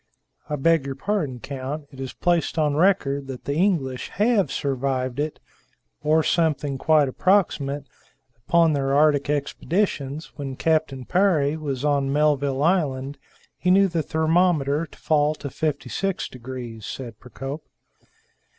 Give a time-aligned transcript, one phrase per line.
[0.49, 1.85] "I beg your pardon, count.
[1.91, 5.39] It is placed on record that the English have survived it,
[6.01, 7.85] or something quite approximate,
[8.35, 10.33] upon their Arctic expeditions.
[10.37, 13.19] When Captain Parry was on Melville Island,
[13.59, 17.67] he knew the thermometer to fall to 56 degrees," said Procope.